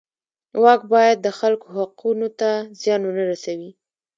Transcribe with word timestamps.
واک 0.61 0.81
باید 0.93 1.17
د 1.21 1.27
خلکو 1.39 1.67
حقونو 1.77 2.27
ته 2.39 2.49
زیان 2.81 3.01
ونه 3.03 3.23
رسوي. 3.31 3.71